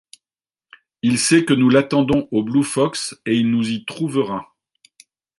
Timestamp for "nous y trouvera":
3.51-4.55